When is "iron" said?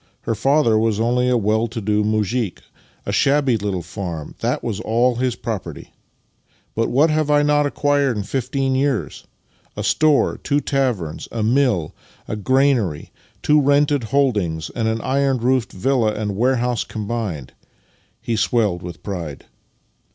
15.01-15.37